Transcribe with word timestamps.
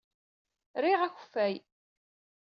Riɣ 0.83 0.99
akeffay. 1.03 1.55